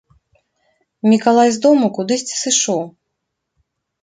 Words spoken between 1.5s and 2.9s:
з дому кудысьці сышоў.